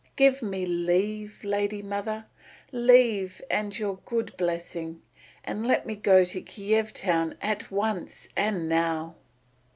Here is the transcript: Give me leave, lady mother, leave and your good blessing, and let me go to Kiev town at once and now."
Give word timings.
Give 0.15 0.41
me 0.41 0.65
leave, 0.65 1.43
lady 1.43 1.83
mother, 1.83 2.25
leave 2.71 3.39
and 3.51 3.77
your 3.77 3.99
good 4.03 4.35
blessing, 4.35 5.03
and 5.43 5.67
let 5.67 5.85
me 5.85 5.95
go 5.95 6.23
to 6.23 6.41
Kiev 6.41 6.91
town 6.91 7.35
at 7.39 7.69
once 7.69 8.27
and 8.35 8.67
now." 8.67 9.13